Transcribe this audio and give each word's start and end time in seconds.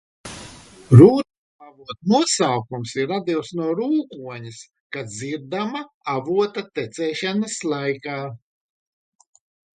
Rūcamavota 0.99 1.95
nosaukums 2.13 2.93
ir 3.01 3.07
radies 3.11 3.51
no 3.59 3.67
rūkoņas, 3.81 4.63
kas 4.97 5.11
dzirdama 5.19 5.85
avota 6.17 6.65
tecēšanas 6.81 7.61
laikā. 7.77 8.19